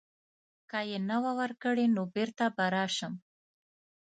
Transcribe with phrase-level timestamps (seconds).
[0.69, 3.13] که یې نه وه ورکړې نو بیرته به راشم.